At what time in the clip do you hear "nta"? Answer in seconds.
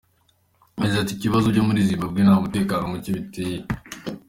2.21-2.35